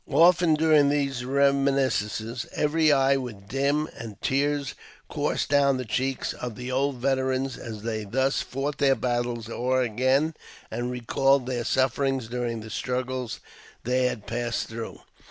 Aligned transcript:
30 0.07 0.07
AUTOBIOOBAPHY 0.17 0.21
OF 0.23 0.27
Often 0.29 0.53
during 0.55 0.89
these 0.89 1.25
reminiscences 1.25 2.45
every 2.55 2.91
eye 2.91 3.15
would 3.15 3.47
dim, 3.47 3.87
and 3.95 4.19
tears 4.19 4.73
course 5.07 5.45
down 5.45 5.77
the 5.77 5.85
cheeks 5.85 6.33
of 6.33 6.55
the 6.55 6.71
old 6.71 6.95
veterans, 6.95 7.55
as 7.55 7.83
they 7.83 8.03
thus 8.03 8.41
fought 8.41 8.79
their 8.79 8.95
battles 8.95 9.47
o'er 9.47 9.81
again, 9.83 10.33
and 10.71 10.89
recalled 10.89 11.45
their 11.45 11.63
sufferings 11.63 12.27
during 12.29 12.61
the 12.61 12.71
struggles 12.71 13.41
they 13.83 14.05
had 14.05 14.25
passed 14.25 14.67
through. 14.67 15.01